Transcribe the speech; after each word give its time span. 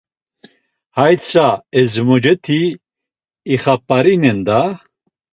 Hay 0.97 1.15
tsa, 1.19 1.47
ezmocesti 1.81 2.61
ixap̆arinen, 3.53 4.39
da. 4.47 4.59